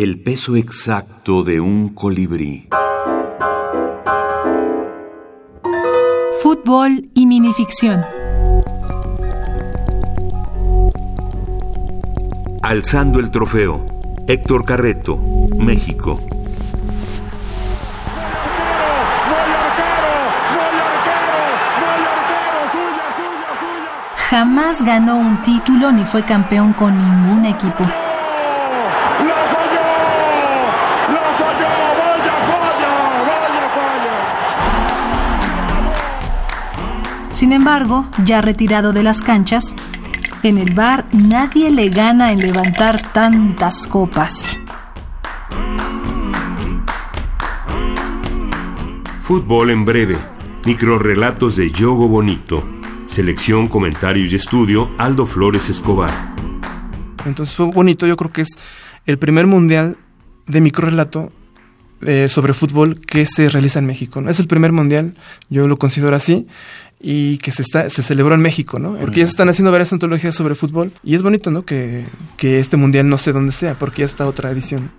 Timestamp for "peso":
0.20-0.54